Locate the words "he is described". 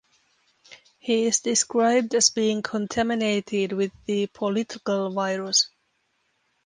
0.97-2.15